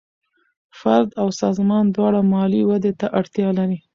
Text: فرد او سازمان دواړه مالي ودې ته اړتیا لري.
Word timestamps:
فرد 0.79 1.09
او 1.21 1.27
سازمان 1.41 1.85
دواړه 1.95 2.19
مالي 2.31 2.61
ودې 2.65 2.91
ته 2.99 3.07
اړتیا 3.19 3.49
لري. 3.59 3.79